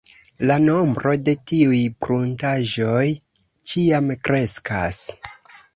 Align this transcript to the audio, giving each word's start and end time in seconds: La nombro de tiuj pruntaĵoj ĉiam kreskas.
La 0.51 0.55
nombro 0.61 1.11
de 1.27 1.35
tiuj 1.51 1.83
pruntaĵoj 2.07 3.07
ĉiam 3.73 4.15
kreskas. 4.29 5.07